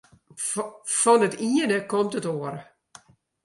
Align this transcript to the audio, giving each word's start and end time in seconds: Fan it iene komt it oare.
Fan 0.99 1.21
it 1.27 1.35
iene 1.47 1.77
komt 1.91 2.17
it 2.19 2.27
oare. 2.33 2.61